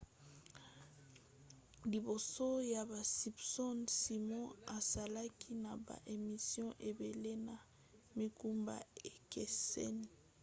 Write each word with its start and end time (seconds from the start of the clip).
liboso 1.91 2.47
ya 2.73 2.81
basimpsons 2.91 3.85
simon 4.01 4.47
asalaki 4.77 5.49
na 5.63 5.73
ba 5.85 5.95
émissions 6.15 6.77
ebele 6.89 7.33
na 7.47 7.55
mikumba 8.17 8.75
ekeseni 9.11 10.09